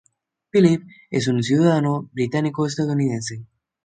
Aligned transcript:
Philip 0.49 0.81
es 1.11 1.27
un 1.27 1.43
ciudadano 1.43 2.09
británico-estadounidense. 2.13 3.45